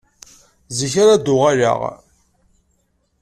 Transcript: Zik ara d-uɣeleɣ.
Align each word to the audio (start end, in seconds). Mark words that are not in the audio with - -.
Zik 0.77 0.93
ara 1.03 1.23
d-uɣeleɣ. 1.25 1.79